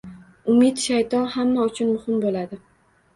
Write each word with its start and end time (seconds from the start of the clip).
Umid 0.53 0.79
shayton 0.85 1.27
hamma 1.33 1.65
uchun 1.73 1.91
muhim 1.91 2.17
bo'ladi 2.25 2.59